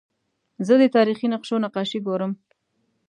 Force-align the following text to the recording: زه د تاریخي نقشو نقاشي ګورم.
زه 0.67 0.73
د 0.81 0.83
تاریخي 0.95 1.27
نقشو 1.33 1.57
نقاشي 1.65 1.99
ګورم. 2.07 2.31